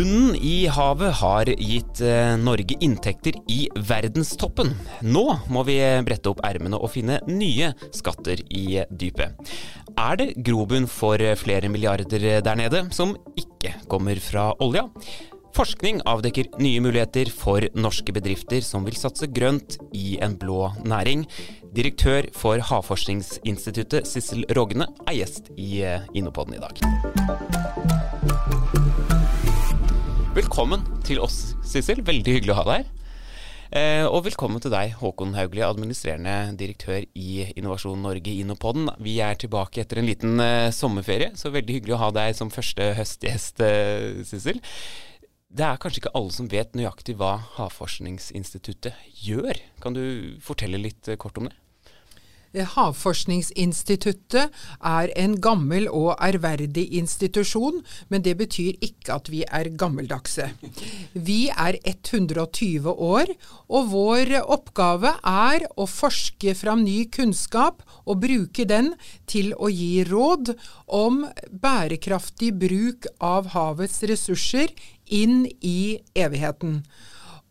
[0.00, 4.70] Bunnen i havet har gitt eh, Norge inntekter i verdenstoppen.
[5.04, 5.76] Nå må vi
[6.06, 9.52] brette opp ermene og finne nye skatter i dypet.
[10.00, 14.86] Er det grobunn for flere milliarder der nede, som ikke kommer fra olja?
[15.52, 21.28] Forskning avdekker nye muligheter for norske bedrifter som vil satse grønt i en blå næring.
[21.76, 27.99] Direktør for Havforskningsinstituttet, Sissel Rogne, er gjest i InnoPodden Innopoden i dag.
[30.30, 32.04] Velkommen til oss, Sissel.
[32.06, 32.90] Veldig hyggelig å ha deg her.
[33.74, 38.86] Eh, og velkommen til deg, Håkon Hauglie, administrerende direktør i Innovasjon Norge Innopoden.
[39.02, 42.52] Vi er tilbake etter en liten eh, sommerferie, så veldig hyggelig å ha deg som
[42.54, 44.62] første høstgjest, eh, Sissel.
[45.50, 48.94] Det er kanskje ikke alle som vet nøyaktig hva Havforskningsinstituttet
[49.26, 49.58] gjør.
[49.82, 50.04] Kan du
[50.46, 51.58] fortelle litt eh, kort om det?
[52.50, 54.50] Havforskningsinstituttet
[54.82, 57.78] er en gammel og ærverdig institusjon,
[58.10, 60.48] men det betyr ikke at vi er gammeldagse.
[61.14, 63.30] Vi er 120 år,
[63.68, 68.94] og vår oppgave er å forske fram ny kunnskap og bruke den
[69.30, 70.54] til å gi råd
[70.86, 74.74] om bærekraftig bruk av havets ressurser
[75.06, 76.82] inn i evigheten.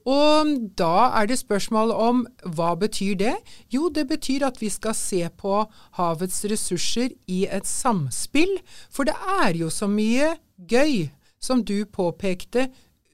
[0.07, 2.21] Og da er det spørsmål om
[2.55, 3.35] hva betyr det?
[3.73, 5.65] Jo, det betyr at vi skal se på
[5.99, 8.59] havets ressurser i et samspill.
[8.89, 10.37] For det er jo så mye
[10.69, 12.69] gøy, som du påpekte,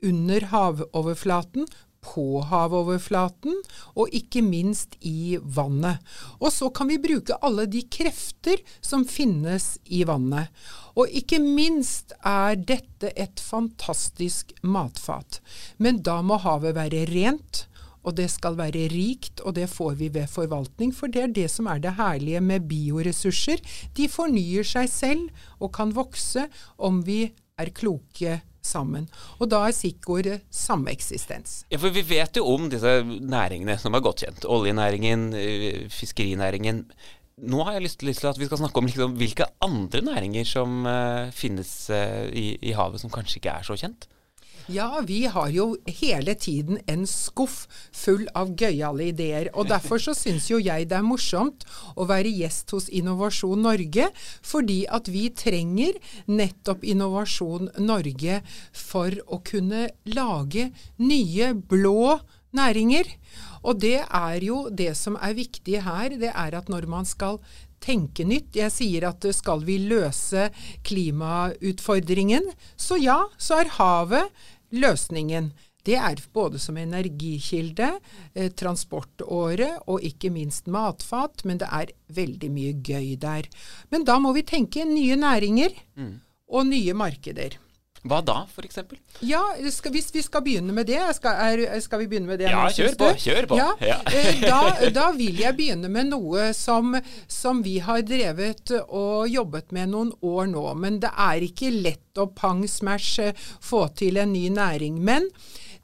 [0.06, 1.66] under havoverflaten,
[2.06, 3.56] på havoverflaten
[3.98, 6.02] og ikke minst i vannet.
[6.38, 10.52] Og så kan vi bruke alle de krefter som finnes i vannet.
[10.96, 15.42] Og ikke minst er dette et fantastisk matfat.
[15.78, 17.66] Men da må havet være rent.
[18.06, 20.92] Og det skal være rikt, og det får vi ved forvaltning.
[20.94, 23.64] For det er det som er det herlige med bioressurser.
[23.98, 26.46] De fornyer seg selv og kan vokse
[26.78, 27.24] om vi
[27.58, 29.08] er kloke sammen.
[29.40, 31.64] Og da er stikkordet sameksistens.
[31.72, 34.46] Ja, for vi vet jo om disse næringene som er godt kjent.
[34.46, 36.86] Oljenæringen, eh, fiskerinæringen.
[37.44, 40.86] Nå har jeg lyst til at vi skal snakke om liksom, hvilke andre næringer som
[40.88, 44.08] uh, finnes uh, i, i havet som kanskje ikke er så kjent.
[44.72, 45.66] Ja, vi har jo
[46.00, 49.52] hele tiden en skuff full av gøyale ideer.
[49.54, 54.08] Og derfor så syns jo jeg det er morsomt å være gjest hos Innovasjon Norge,
[54.42, 58.40] fordi at vi trenger nettopp Innovasjon Norge
[58.72, 62.16] for å kunne lage nye blå
[62.56, 63.12] næringer.
[63.66, 67.40] Og det er jo det som er viktig her, det er at når man skal
[67.84, 68.56] tenke nytt.
[68.58, 70.50] Jeg sier at skal vi løse
[70.86, 74.46] klimautfordringen, så ja, så er havet
[74.76, 75.52] løsningen.
[75.86, 77.92] Det er både som energikilde,
[78.34, 83.46] eh, transportåre og ikke minst matfat, men det er veldig mye gøy der.
[83.94, 86.16] Men da må vi tenke nye næringer mm.
[86.50, 87.60] og nye markeder.
[88.06, 88.78] Hva da, f.eks.?
[89.26, 89.42] Ja,
[89.74, 92.52] skal, Hvis vi skal begynne med det, skal, er, skal vi begynne med det?
[92.54, 93.10] Ja, kjør på.
[93.24, 93.60] Kjør på.
[93.62, 94.00] Ja, ja.
[94.16, 94.60] Eh, da,
[94.94, 96.94] da, vil jeg begynne med noe som,
[97.28, 100.66] som, vi har drevet og jobbet med noen år nå.
[100.80, 105.02] Men det er ikke lett å pang smash eh, få til en ny næring.
[105.04, 105.28] Men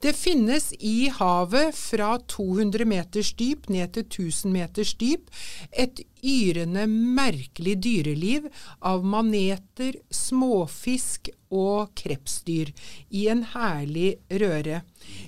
[0.01, 5.29] det finnes i havet fra 200 meters dyp ned til 1000 meters dyp
[5.71, 8.47] et yrende, merkelig dyreliv
[8.81, 12.73] av maneter, småfisk og krepsdyr
[13.13, 14.81] i en herlig røre.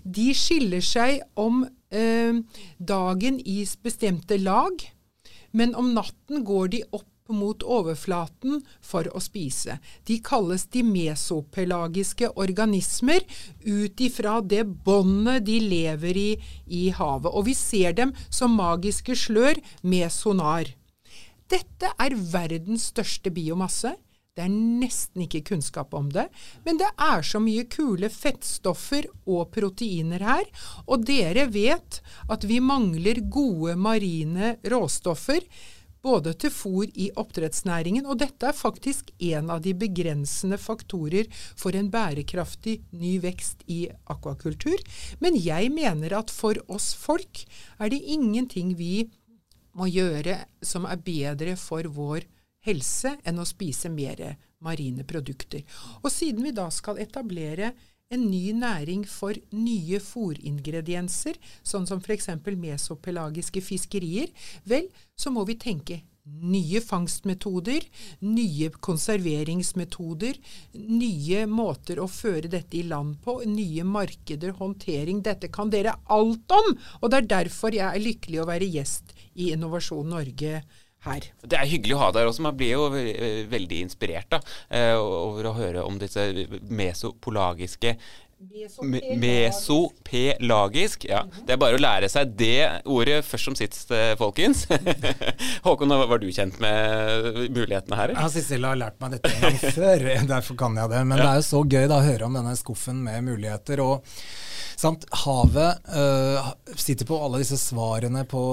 [0.03, 1.63] De skiller seg om
[1.93, 2.41] eh,
[2.79, 4.85] dagen i bestemte lag,
[5.53, 9.77] men om natten går de opp mot overflaten for å spise.
[10.03, 13.23] De kalles de mesopelagiske organismer
[13.63, 16.29] ut ifra det båndet de lever i
[16.67, 17.31] i havet.
[17.31, 20.73] Og vi ser dem som magiske slør med sonar.
[21.49, 23.93] Dette er verdens største biomasse.
[24.33, 26.23] Det er nesten ikke kunnskap om det,
[26.65, 30.47] men det er så mye kule fettstoffer og proteiner her.
[30.87, 31.99] Og dere vet
[32.33, 35.45] at vi mangler gode marine råstoffer
[36.03, 41.75] både til fôr i oppdrettsnæringen, og dette er faktisk en av de begrensende faktorer for
[41.79, 44.83] en bærekraftig ny vekst i akvakultur.
[45.23, 47.45] Men jeg mener at for oss folk
[47.79, 49.07] er det ingenting vi
[49.73, 52.27] må gjøre som er bedre for vår
[52.67, 54.21] helse enn å spise mer
[54.63, 55.63] marine produkter.
[56.03, 57.73] Og siden vi da skal etablere
[58.13, 62.29] en ny næring for nye fôringredienser, sånn som f.eks.
[62.45, 64.31] mesopelagiske fiskerier,
[64.69, 67.83] vel, så må vi tenke nye fangstmetoder,
[68.23, 70.37] nye konserveringsmetoder,
[70.79, 75.19] nye måter å føre dette i land på, nye markeder, håndtering.
[75.25, 76.71] Dette kan dere alt om!
[77.01, 80.63] Og det er derfor jeg er lykkelig å være gjest i Innovasjon Norge
[81.05, 81.29] her.
[81.43, 82.45] Det er hyggelig å ha deg også.
[82.45, 82.89] Man blir jo
[83.51, 84.39] veldig inspirert da,
[84.99, 86.29] over å høre om disse
[86.69, 87.97] mesopolagiske
[89.17, 91.05] Mesopelagisk.
[91.09, 91.23] Ja.
[91.47, 94.67] Det er bare å lære seg det ordet først som sist, eh, folkens.
[95.65, 98.09] Håkon, var du kjent med mulighetene her?
[98.17, 99.99] Ja, Sissel har lært meg dette en gang før,
[100.33, 101.01] derfor kan jeg det.
[101.07, 101.23] Men ja.
[101.23, 103.77] det er jo så gøy da å høre om denne skuffen med muligheter.
[103.83, 103.95] og
[104.79, 105.05] Sant?
[105.23, 108.43] Havet uh, sitter på alle disse svarene på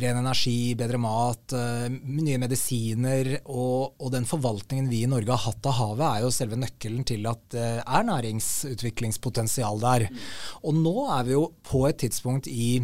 [0.00, 3.32] ren energi, bedre mat, uh, nye medisiner.
[3.44, 7.06] Og, og, den forvaltningen vi i Norge har hatt av havet, er jo selve nøkkelen
[7.08, 10.08] til at det er næringsutviklingspotensial der.
[10.62, 12.78] Og nå er vi jo på et tidspunkt i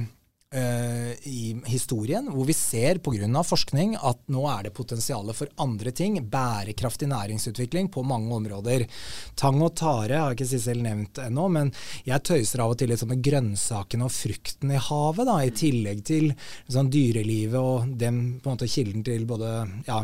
[0.52, 3.42] i historien, hvor vi ser pga.
[3.42, 6.18] forskning at nå er det potensial for andre ting.
[6.30, 8.86] Bærekraftig næringsutvikling på mange områder.
[9.34, 11.72] Tang og tare har ikke Sissel nevnt ennå, men
[12.04, 15.54] jeg tøyser av og til litt sånn med grønnsakene og frukten i havet, da, i
[15.56, 16.30] tillegg til
[16.68, 19.52] sånn dyrelivet og den på en måte kilden til både
[19.88, 20.02] ja,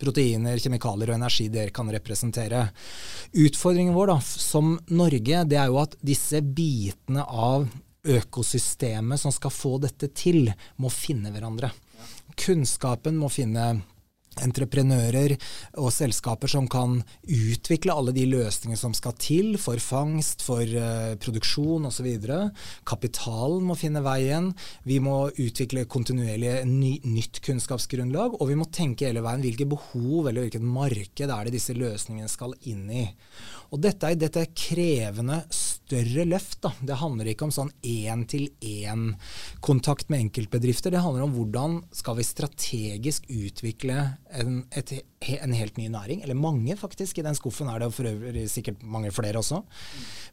[0.00, 2.66] proteiner, kjemikalier og energi dere kan representere.
[3.44, 7.68] Utfordringen vår da, som Norge, det er jo at disse bitene av
[8.02, 11.70] økosystemet som skal få dette til, må finne hverandre.
[12.38, 13.82] Kunnskapen må finne
[14.40, 15.34] entreprenører
[15.80, 21.14] og selskaper som kan utvikle alle de løsningene som skal til for fangst, for uh,
[21.20, 22.08] produksjon osv.
[22.88, 24.54] Kapitalen må finne veien.
[24.88, 28.30] Vi må utvikle kontinuerlig ny, nytt kunnskapsgrunnlag.
[28.40, 32.30] Og vi må tenke hele veien hvilke behov eller hvilket marked er det disse løsningene
[32.32, 33.14] skal inn i.
[33.72, 36.60] Og dette dette er krevende, større løft.
[36.64, 36.70] Da.
[36.80, 40.90] Det handler ikke om sånn én-til-én-kontakt med enkeltbedrifter.
[40.92, 43.96] Det handler om hvordan skal vi strategisk utvikle
[44.32, 46.22] en, et, en, helt ny næring.
[46.22, 47.18] Eller mange, faktisk.
[47.18, 49.62] I den skuffen er det for øvrig sikkert mange flere også.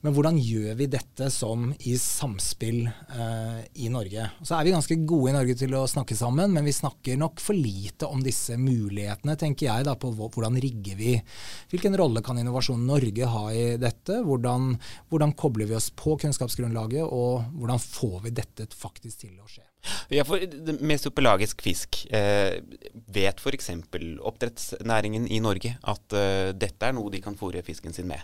[0.02, 4.30] Men hvordan gjør vi dette som i samspill eh, i Norge?
[4.44, 7.44] Så er vi ganske gode i Norge til å snakke sammen, men vi snakker nok
[7.44, 11.18] for lite om disse mulighetene, tenker jeg, da, på hvordan rigger vi
[11.70, 14.22] Hvilken rolle kan Innovasjon Norge ha i dette?
[14.26, 14.72] Hvordan,
[15.12, 19.66] hvordan kobler vi oss på kunnskapsgrunnlaget, og hvordan får vi dette faktisk til å skje?
[20.12, 20.42] Ja, for
[20.84, 22.02] Mesopelagisk fisk.
[22.12, 22.60] Eh,
[23.08, 23.70] vet f.eks.
[24.80, 28.20] oppdrettsnæringen i Norge at eh, dette er noe de kan fôre fisken sin med?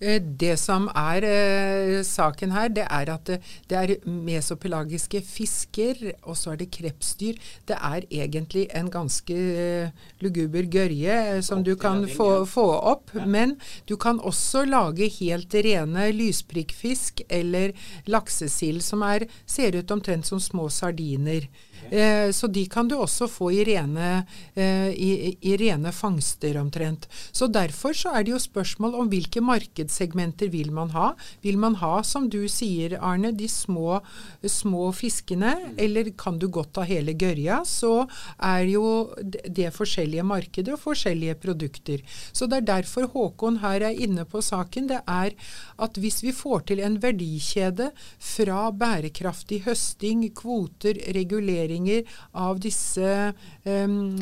[0.00, 3.38] Eh, det som er eh, saken her, det er at det,
[3.70, 7.38] det, er mesopelagiske fisker, og så er det krepsdyr.
[7.66, 9.90] Det er egentlig en ganske eh,
[10.22, 13.10] luguber gørje eh, som du kan få, få, opp.
[13.26, 13.56] Men
[13.90, 17.74] du kan også lage helt rene lysprikkfisk eller
[18.06, 21.48] laksesild som er, ser ut omtrent som små sardiner.
[21.90, 27.08] Eh, så de kan du også få i rene, eh, i, i rene, fangster omtrent.
[27.32, 29.40] Så Derfor så er det jo spørsmål om hvilke
[29.88, 31.14] markedssegmenter vil man ha.
[31.42, 34.00] Vil man ha, som du sier Arne, de små,
[34.44, 38.06] små fiskene, eller kan du godt ha hele gørja, så
[38.38, 42.02] er jo det forskjellige markeder og forskjellige produkter.
[42.32, 44.88] Så det er derfor Håkon her er inne på saken.
[44.88, 45.34] Det er
[45.78, 52.04] at hvis vi får til en verdikjede fra bærekraftig høsting, kvoter, reguleringer
[52.34, 53.32] av disse
[53.64, 54.18] um,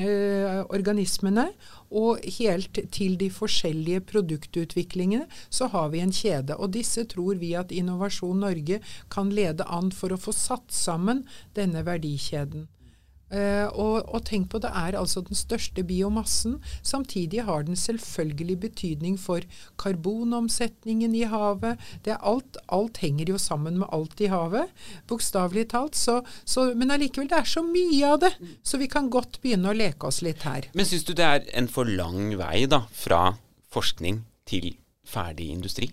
[0.70, 1.50] organismene.
[1.96, 6.58] Og helt til de forskjellige produktutviklingene så har vi en kjede.
[6.60, 8.80] Og disse tror vi at Innovasjon Norge
[9.12, 11.24] kan lede an for å få satt sammen
[11.58, 12.68] denne verdikjeden.
[13.26, 16.60] Uh, og, og, tenk på det er altså den største biomassen.
[16.86, 19.42] Samtidig har den selvfølgelig betydning for
[19.82, 21.82] karbonomsetningen i havet.
[22.20, 24.70] Alt, alt, henger jo sammen med alt i havet,
[25.10, 25.98] bokstavelig talt.
[25.98, 28.32] Så, så, men allikevel, det er så mye av det,
[28.62, 30.70] så vi kan godt begynne å leke oss litt her.
[30.78, 33.32] Men syns du det er en for lang vei da, fra
[33.74, 35.92] forskning til ferdig industri?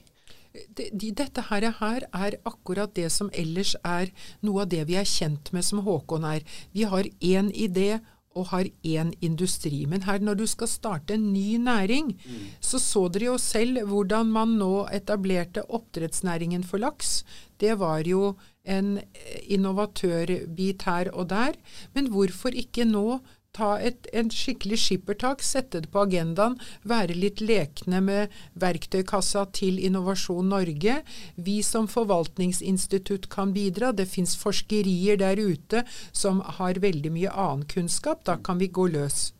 [0.53, 4.11] de, de, dette her, her, er akkurat det som ellers er
[4.45, 6.43] noe av det vi er kjent med som Håkon er.
[6.75, 7.97] Vi har én idé
[8.33, 9.83] og har én industri.
[9.89, 12.47] Men her når du skal starte en ny næring, mm.
[12.65, 17.21] så så dere jo selv hvordan man nå etablerte oppdrettsnæringen for laks.
[17.61, 18.33] Det var jo
[18.65, 18.97] en
[19.43, 21.59] innovatørbit her og der.
[21.93, 23.21] Men hvorfor ikke nå
[23.53, 26.57] ta et, en skikkelig skippertak, sette det på agendaen,
[26.89, 30.99] være litt lekne med verktøykassa til Innovasjon Norge.
[31.35, 33.93] Vi som forvaltningsinstitutt kan bidra.
[33.93, 38.25] Det fins forskerier der ute som har veldig mye annen kunnskap.
[38.25, 39.31] Da kan vi gå løs.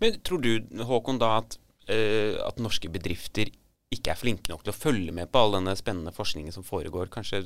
[0.00, 0.52] Men tror du,
[0.86, 1.58] Håkon, da at,
[1.90, 3.50] uh, at norske bedrifter
[3.96, 7.10] ikke er flinke nok til å følge med på all denne spennende forskningen som foregår,
[7.12, 7.42] kanskje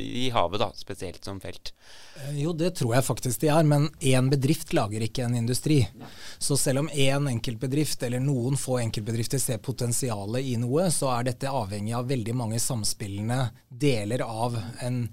[0.00, 1.72] i havet da, spesielt som felt?
[2.22, 5.80] Eh, jo, det tror jeg faktisk de er, men én bedrift lager ikke en industri.
[6.38, 11.30] Så selv om én enkeltbedrift eller noen få enkeltbedrifter ser potensialet i noe, så er
[11.30, 15.04] dette avhengig av veldig mange samspillende deler av en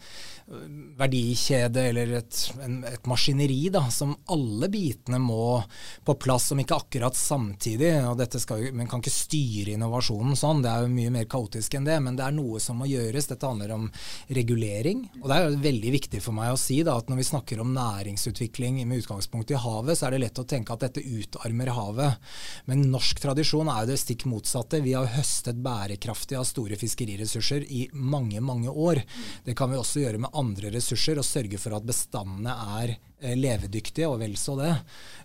[0.98, 5.62] verdikjede eller et, en, et maskineri da, som alle bitene må
[6.06, 7.94] på plass, om ikke akkurat samtidig.
[8.10, 11.78] og dette skal Man kan ikke styre innovasjonen sånn, det er jo mye mer kaotisk
[11.78, 11.98] enn det.
[12.04, 13.30] Men det er noe som må gjøres.
[13.30, 13.88] Dette handler om
[14.30, 15.06] regulering.
[15.22, 17.62] Og det er jo veldig viktig for meg å si da, at når vi snakker
[17.64, 21.74] om næringsutvikling med utgangspunkt i havet, så er det lett å tenke at dette utarmer
[21.76, 22.32] havet.
[22.70, 24.82] Men norsk tradisjon er jo det stikk motsatte.
[24.84, 29.04] Vi har høstet bærekraftig av store fiskeriressurser i mange, mange år.
[29.46, 33.36] Det kan vi også gjøre med andre ressurser og sørge for at bestandene er eh,
[33.38, 34.74] levedyktige, og vel så det.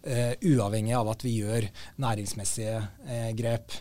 [0.07, 1.67] Uh, uavhengig av at vi gjør
[2.03, 3.75] næringsmessige uh, grep.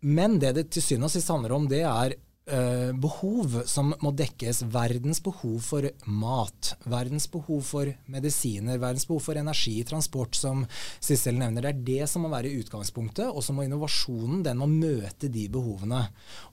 [0.00, 2.16] Men det det til syvende og sist handler om, det er
[2.46, 4.60] Uh, behov som må dekkes.
[4.70, 10.60] Verdens behov for mat, verdens behov for medisiner, verdens behov for energi, transport, som
[11.02, 11.64] Sissel nevner.
[11.64, 13.26] Det er det som må være utgangspunktet.
[13.26, 16.04] Og så må innovasjonen den må møte de behovene.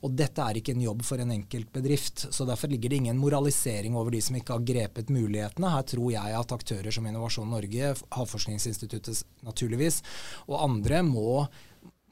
[0.01, 2.25] Og dette er ikke en jobb for en enkelt bedrift.
[2.33, 5.75] Så derfor ligger det ingen moralisering over de som ikke har grepet mulighetene.
[5.75, 10.01] Her tror jeg at aktører som Innovasjon Norge, Havforskningsinstituttet naturligvis,
[10.49, 11.45] og andre må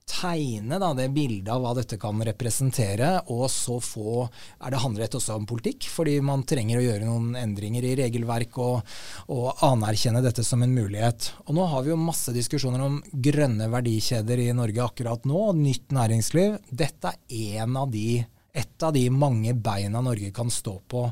[0.07, 5.15] tegne da, det bildet av hva dette kan representere, og så få er Det handler
[5.17, 8.93] også om politikk, fordi man trenger å gjøre noen endringer i regelverk og,
[9.33, 11.31] og anerkjenne dette som en mulighet.
[11.47, 15.91] Og Nå har vi jo masse diskusjoner om grønne verdikjeder i Norge akkurat nå, nytt
[15.95, 16.59] næringsliv.
[16.69, 18.21] Dette er en av de,
[18.53, 21.07] et av de mange beina Norge kan stå på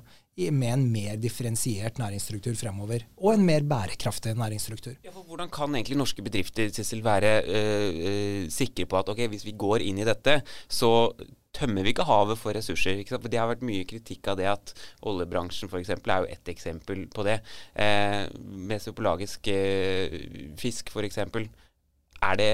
[0.51, 3.03] med en mer differensiert næringsstruktur fremover.
[3.17, 4.95] Og en mer bærekraftig næringsstruktur.
[5.03, 9.45] Ja, hvordan kan egentlig norske bedrifter Cecil, være øh, øh, sikre på at okay, hvis
[9.45, 11.11] vi går inn i dette, så
[11.55, 13.01] tømmer vi ikke havet for ressurser.
[13.01, 14.73] Ikke det har vært mye kritikk av det at
[15.09, 15.93] oljebransjen f.eks.
[15.97, 17.39] er jo ett eksempel på det.
[17.73, 18.25] Eh,
[18.69, 20.19] mesopelagisk eh,
[20.59, 21.23] fisk f.eks.
[21.23, 22.51] Er det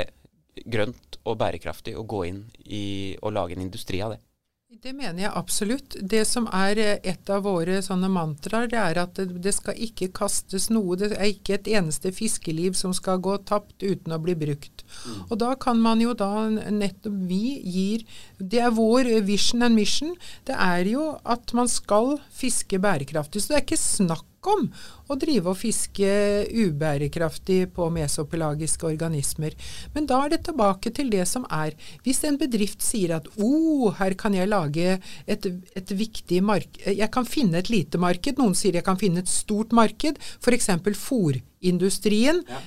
[0.72, 2.86] grønt og bærekraftig å gå inn i
[3.22, 4.22] å lage en industri av det?
[4.66, 5.96] Det mener jeg absolutt.
[6.02, 9.78] Det som er eh, et av våre sånne mantraer, det er at det, det, skal
[9.78, 10.98] ikke kastes noe.
[10.98, 14.82] Det er ikke et eneste fiskeliv som skal gå tapt uten å bli brukt.
[15.06, 15.20] Mm.
[15.28, 18.08] Og da kan man jo da nettopp Vi gir
[18.40, 20.18] Det er vår vision and mission.
[20.50, 23.46] Det er jo at man skal fiske bærekraftig.
[23.46, 24.72] Så det er ikke snakk om
[25.08, 26.10] å drive og fiske
[26.50, 29.56] ubærekraftig på mesopelagiske organismer.
[29.94, 31.76] Men da er det tilbake til det som er.
[32.06, 36.86] Hvis en bedrift sier at å, oh, her kan jeg lage et, et viktig marked
[36.86, 38.40] Jeg kan finne et lite marked.
[38.40, 40.18] Noen sier jeg kan finne et stort marked.
[40.42, 40.70] F.eks.
[41.00, 42.62] fòrindustrien ja.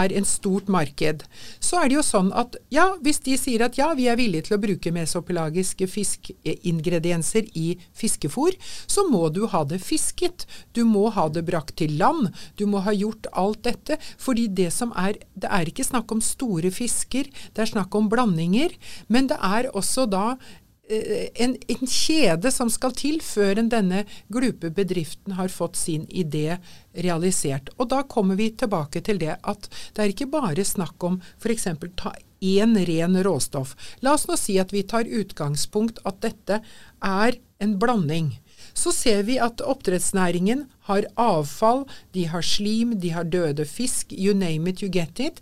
[0.00, 1.24] er en stort marked.
[1.60, 4.48] Så er det jo sånn at ja, hvis de sier at ja, vi er villige
[4.48, 8.56] til å bruke mesopelagiske fiskeingredienser i fiskefôr,
[8.86, 10.46] så må du ha det fisket.
[10.72, 12.30] Du må ha det brakt til land.
[12.56, 13.98] Du må ha gjort alt dette.
[14.18, 18.08] Fordi det som er Det er ikke snakk om store fisker, det er snakk om
[18.08, 18.70] blandinger.
[19.08, 20.36] Men det er også da
[20.88, 26.06] eh, en, en, kjede som skal til før en denne glupe bedriften har fått sin
[26.06, 26.58] idé
[26.94, 27.72] realisert.
[27.78, 31.66] Og da kommer vi tilbake til det at det er ikke bare snakk om f.eks.
[31.96, 33.74] ta én ren råstoff.
[34.02, 36.62] La oss nå si at vi tar utgangspunkt at dette
[37.02, 38.34] er en blanding
[38.74, 44.34] så ser vi at oppdrettsnæringen har avfall, de har slim, de har døde fisk, you
[44.34, 45.40] name it, you get it.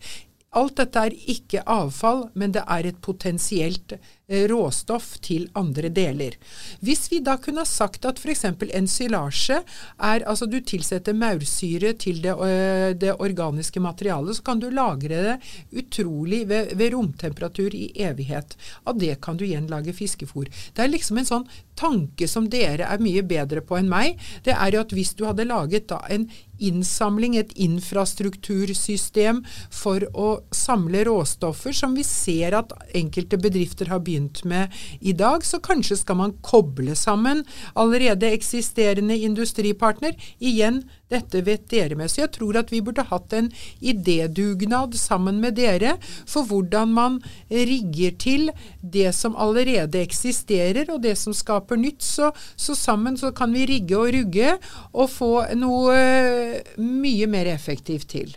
[0.53, 6.37] Alt dette er ikke avfall, men det er et potensielt Eh, råstoff til andre deler.
[6.85, 8.45] Hvis vi da kunne ha sagt at f.eks.
[8.47, 9.61] ensilasje
[9.99, 15.09] er Altså du tilsetter maursyre til det, øh, det, organiske materialet, så kan du lagre
[15.09, 15.37] det
[15.73, 18.57] utrolig ved, ved, romtemperatur i evighet.
[18.87, 20.47] Av det kan du igjen lage fiskefôr.
[20.75, 21.49] Det er liksom en sånn
[21.81, 24.21] tanke som dere er mye bedre på enn meg.
[24.45, 26.29] Det er jo at hvis du hadde laget da en
[26.61, 29.41] innsamling, et infrastruktursystem
[29.73, 34.69] for å samle råstoffer, som vi ser at enkelte bedrifter har begynt begynt med
[35.01, 40.15] i dag, så kanskje skal man koble sammen allerede eksisterende industripartner.
[40.39, 42.11] Igjen, dette vet dere med.
[42.11, 43.51] Så jeg tror at vi burde hatt en
[43.81, 45.97] idédugnad sammen med dere
[46.27, 48.51] for hvordan man rigger til
[48.83, 52.03] det som allerede eksisterer, og det som skaper nytt.
[52.03, 54.59] Så, så sammen så kan vi rigge og rugge
[54.93, 58.37] og få noe mye mer effektivt til.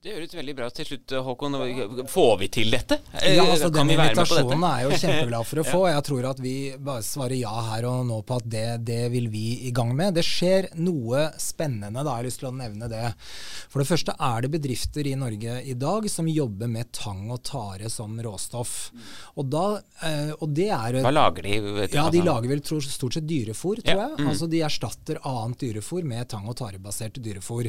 [0.00, 1.54] Det høres veldig bra til slutt, Håkon.
[2.08, 2.96] Får vi til dette?
[3.20, 5.80] Ja, altså Den invitasjonen er jeg jo kjempeglad for å få.
[5.90, 9.26] Jeg tror at vi bare svarer ja her og nå på at det, det vil
[9.28, 10.16] vi i gang med.
[10.16, 12.14] Det skjer noe spennende, da.
[12.14, 13.02] Jeg har lyst til å nevne det.
[13.68, 17.44] For det første er det bedrifter i Norge i dag som jobber med tang og
[17.50, 18.74] tare som råstoff.
[19.34, 19.66] Og, da,
[20.08, 21.60] eh, og det er Hva lager de?
[21.92, 24.16] Ja, De lager vel stort sett dyrefôr, tror jeg.
[24.16, 24.32] Mm.
[24.32, 27.68] Altså De erstatter annet dyrefôr med tang- og tarebasert dyrefôr.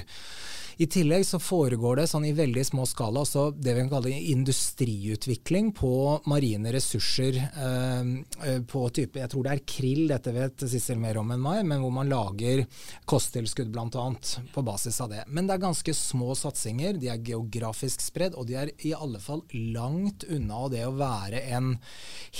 [0.77, 4.13] I tillegg så foregår det sånn i veldig små skala også det vi kan kalle
[4.31, 5.93] industriutvikling på
[6.31, 7.37] marine ressurser.
[7.37, 8.11] Eh,
[8.47, 11.65] eh, på type, Jeg tror det er krill, dette vet Sissel mer om enn meg,
[11.65, 12.65] men hvor man lager
[13.05, 14.07] kosttilskudd bl.a.
[14.53, 15.23] på basis av det.
[15.27, 16.99] Men det er ganske små satsinger.
[17.01, 21.43] De er geografisk spredd, og de er i alle fall langt unna det å være
[21.55, 21.73] en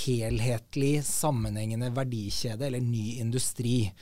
[0.04, 3.92] helhetlig, sammenhengende verdikjede eller ny industri.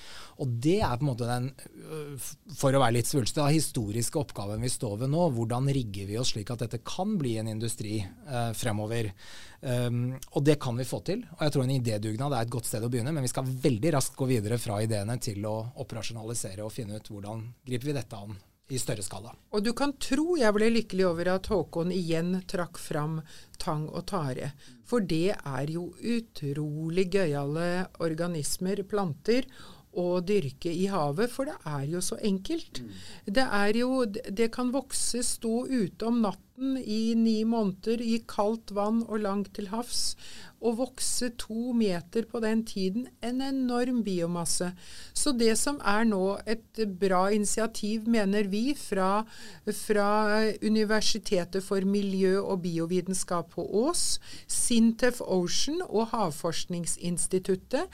[0.40, 1.50] Og det er på en måte den,
[1.84, 5.26] øh, for å være litt svulstig, historiske oppgaven vi står ved nå.
[5.36, 9.12] Hvordan rigger vi oss slik at dette kan bli en industri eh, fremover?
[9.60, 11.26] Um, og det kan vi få til.
[11.36, 13.92] Og jeg tror en idédugnad er et godt sted å begynne, men vi skal veldig
[13.98, 18.16] raskt gå videre fra ideene til å operasjonalisere og finne ut hvordan griper vi dette
[18.16, 18.38] an
[18.70, 19.34] i større skala.
[19.52, 23.18] Og du kan tro jeg ble lykkelig over at Håkon igjen trakk fram
[23.60, 24.52] tang og tare.
[24.86, 27.68] For det er jo utrolig gøyale
[28.00, 29.48] organismer, planter
[29.98, 32.82] å dyrke i havet, for det er jo så enkelt.
[32.82, 32.92] Mm.
[33.38, 38.70] Det er jo Det kan vokse, stå ute om natten i ni måneder i kaldt
[38.76, 40.14] vann og langt til havs
[40.60, 43.06] og vokse to meter på den tiden.
[43.24, 44.70] En enorm biomasse.
[45.16, 49.24] Så det som er nå et bra initiativ, mener vi, fra,
[49.64, 50.10] fra
[50.62, 57.88] Universitetet for miljø og biovitenskap på Ås, Sintef Ocean og Havforskningsinstituttet,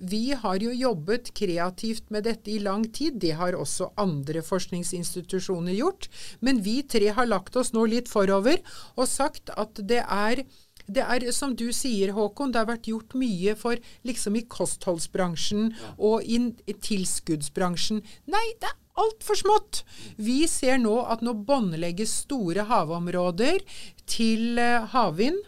[0.00, 3.20] vi har jo jobbet kreativt med dette i lang tid.
[3.22, 6.08] Det har også andre forskningsinstitusjoner gjort.
[6.40, 8.62] Men vi tre har lagt oss nå litt forover
[8.96, 10.44] og sagt at det er
[10.92, 15.70] det er som du sier, Håkon, det har vært gjort mye for liksom i kostholdsbransjen
[15.94, 18.02] og i, tilskuddsbransjen.
[18.32, 19.82] Nei, det er altfor smått.
[20.18, 23.62] Vi ser nå at nå båndlegges store havområder
[24.10, 25.38] til uh, havvind.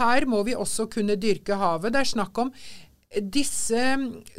[0.00, 1.94] Her må vi også kunne dyrke havet.
[1.94, 2.50] Det er snakk om
[3.20, 3.84] disse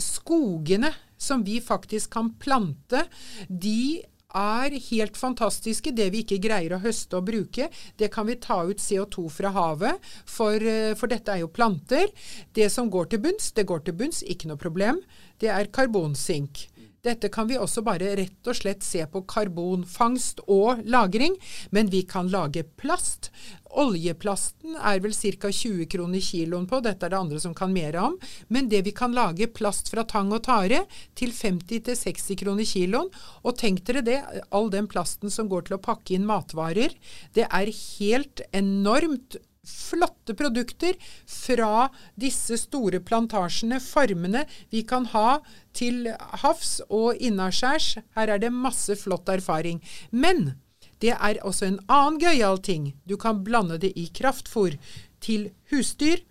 [0.01, 3.05] skogene som vi faktisk kan plante.
[3.47, 4.03] De
[4.35, 5.93] er helt fantastiske.
[5.95, 9.51] Det vi ikke greier å høste og bruke, det kan vi ta ut CO2 fra
[9.55, 12.11] havet, for, eh, for dette er jo planter.
[12.53, 15.01] Det som går til bunns, det går til bunns, ikke noe problem.
[15.39, 16.67] Det er karbonsink.
[17.05, 21.35] Dette kan vi også bare rett og slett se på karbonfangst og -lagring,
[21.69, 23.31] men vi kan lage plast.
[23.75, 25.51] Oljeplasten er vel ca.
[25.51, 28.17] 20 kroner kiloen på, dette er det andre som kan mer om.
[28.47, 33.11] Men det vi kan lage plast fra tang og tare til 50-60 kroner kiloen.
[33.43, 36.95] Og tenk dere det, all den plasten som går til å pakke inn matvarer.
[37.33, 40.97] Det er helt enormt flotte produkter
[41.29, 41.87] fra
[42.19, 45.39] disse store plantasjene, farmene vi kan ha
[45.75, 46.09] til
[46.43, 47.97] havs og innaskjærs.
[48.15, 49.81] Her er det masse flott erfaring.
[50.11, 50.53] Men
[51.01, 52.93] det er også en annen gøyal ting.
[53.05, 54.77] Du kan blande det i kraftfôr
[55.21, 56.23] til husdyr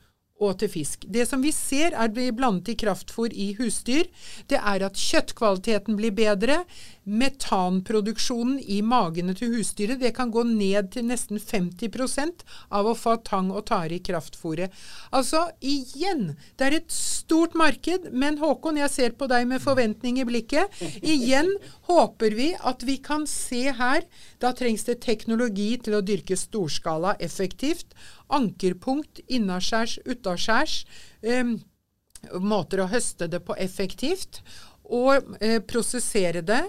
[0.42, 1.05] og til fisk.
[1.07, 4.09] Det som vi ser er blir blandet i kraftfôr i husdyr,
[4.51, 6.62] det er at kjøttkvaliteten blir bedre.
[7.04, 13.16] Metanproduksjonen i magene til husdyret det kan gå ned til nesten 50% av å få
[13.26, 14.72] tang og tare i kraftfôret.
[15.12, 20.20] Altså, igjen, det er et stort marked, men Håkon, jeg ser på deg med forventning
[20.20, 20.72] i blikket.
[21.02, 21.52] Igjen
[21.90, 24.04] håper vi at vi kan se her.
[24.40, 27.94] Da trengs det teknologi til å dyrke storskala effektivt
[28.32, 30.78] ankerpunkt innaskjærs, utaskjærs.
[31.22, 31.56] Eh,
[32.40, 34.42] måter å høste det på effektivt.
[34.84, 36.62] Og eh, prosessere det.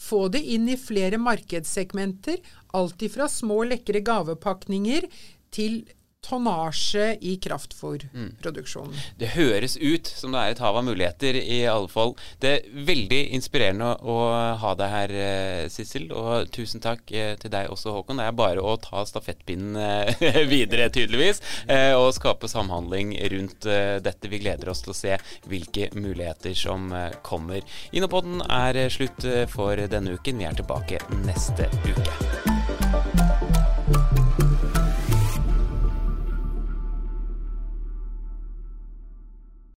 [0.00, 2.40] Få det inn i flere markedssegmenter.
[2.76, 5.06] Alt ifra små, lekre gavepakninger
[5.54, 5.82] til
[6.20, 8.92] tonnasje i kraftfôrproduksjonen.
[8.92, 9.00] Mm.
[9.18, 12.14] Det høres ut som det er et hav av muligheter, i alle fall.
[12.42, 14.18] Det er veldig inspirerende å
[14.60, 16.10] ha deg her, eh, Sissel.
[16.12, 18.20] Og tusen takk eh, til deg også, Håkon.
[18.20, 21.42] Det er bare å ta stafettpinnen eh, videre, tydeligvis,
[21.96, 23.66] og skape samhandling rundt
[24.04, 24.30] dette.
[24.30, 25.16] Vi gleder oss til å se
[25.48, 26.90] hvilke muligheter som
[27.26, 27.64] kommer.
[27.96, 30.40] Innopoden er slutt for denne uken.
[30.40, 32.49] Vi er tilbake neste uke.